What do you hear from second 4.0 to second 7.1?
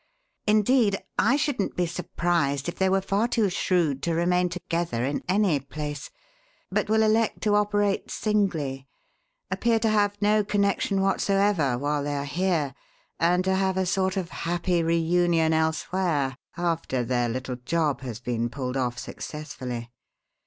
to remain together in any place, but will